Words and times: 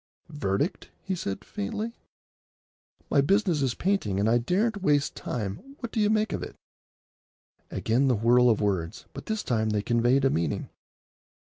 "Verdict?" 0.29 0.89
he 1.03 1.13
said 1.13 1.45
faintly. 1.45 1.93
"My 3.11 3.21
business 3.21 3.61
is 3.61 3.75
painting, 3.75 4.19
and 4.19 4.27
I 4.27 4.39
daren't 4.39 4.81
waste 4.81 5.13
time. 5.15 5.57
What 5.79 5.91
do 5.91 5.99
you 5.99 6.09
make 6.09 6.33
of 6.33 6.41
it?" 6.41 6.55
Again 7.69 8.07
the 8.07 8.15
whirl 8.15 8.49
of 8.49 8.59
words, 8.59 9.05
but 9.13 9.27
this 9.27 9.43
time 9.43 9.69
they 9.69 9.83
conveyed 9.83 10.25
a 10.25 10.31
meaning. 10.31 10.69